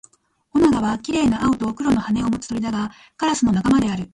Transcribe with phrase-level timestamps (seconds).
[0.55, 4.09] オナガは綺麗な青と黒の羽を持つ鳥だが、カラスの仲間である